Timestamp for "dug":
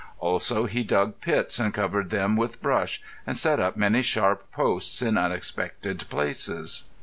0.83-1.21